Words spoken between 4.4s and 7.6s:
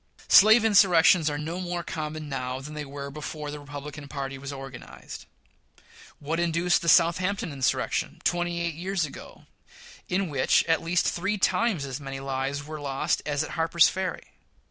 organized. What induced the Southampton